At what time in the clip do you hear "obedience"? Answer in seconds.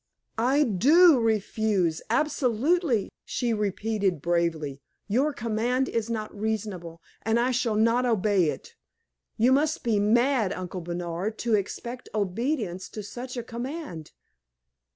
12.15-12.89